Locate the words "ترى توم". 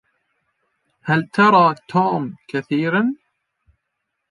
1.33-2.35